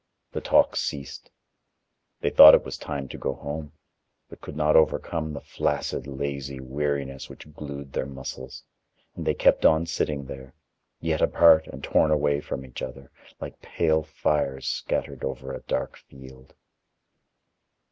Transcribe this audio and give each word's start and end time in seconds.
The 0.31 0.41
talk 0.41 0.75
ceased. 0.75 1.29
They 2.21 2.31
thought 2.31 2.55
it 2.55 2.65
was 2.65 2.75
time 2.75 3.07
to 3.09 3.19
go 3.19 3.35
home, 3.35 3.73
but 4.31 4.41
could 4.41 4.57
not 4.57 4.75
overcome 4.75 5.31
the 5.33 5.41
flaccid 5.41 6.07
lazy 6.07 6.59
weariness 6.59 7.29
which 7.29 7.53
glued 7.53 7.93
their 7.93 8.07
muscles, 8.07 8.63
and 9.13 9.27
they 9.27 9.35
kept 9.35 9.63
on 9.63 9.85
sitting 9.85 10.25
there, 10.25 10.55
yet 11.01 11.21
apart 11.21 11.67
and 11.67 11.83
torn 11.83 12.09
away 12.09 12.41
from 12.41 12.65
each 12.65 12.81
other, 12.81 13.11
like 13.39 13.61
pale 13.61 14.01
fires 14.01 14.67
scattered 14.67 15.23
over 15.23 15.53
a 15.53 15.61
dark 15.61 15.95
field. 15.97 16.55